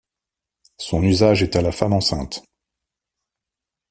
[0.79, 2.43] Son usage est à la femme enceinte.